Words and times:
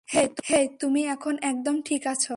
হেই, 0.09 0.65
তুমি 0.81 1.01
এখন 1.15 1.33
একদম 1.43 1.75
ঠিক 1.85 2.03
আছো। 2.07 2.29